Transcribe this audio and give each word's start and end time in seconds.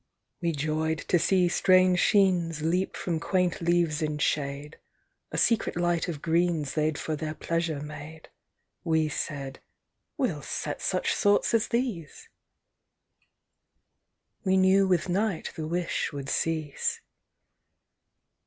We 0.41 0.51
joyed 0.51 0.97
to 1.09 1.19
see 1.19 1.47
strange 1.47 1.99
sheens 1.99 2.63
Leap 2.63 2.95
from 2.97 3.19
quaint 3.19 3.61
leaves 3.61 4.01
in 4.01 4.17
shade; 4.17 4.79
A 5.31 5.37
secret 5.37 5.75
light 5.75 6.07
of 6.07 6.23
greens 6.23 6.73
They'd 6.73 6.97
for 6.97 7.15
their 7.15 7.35
pleasure 7.35 7.81
made. 7.81 8.29
We 8.83 9.09
said: 9.09 9.59
"We'll 10.17 10.41
set 10.41 10.81
such 10.81 11.13
sorts 11.13 11.53
as 11.53 11.67
these!" 11.67 12.29
—We 14.43 14.57
knew 14.57 14.87
with 14.87 15.07
night 15.07 15.53
the 15.55 15.67
wish 15.67 16.11
would 16.11 16.29
cease. 16.29 17.01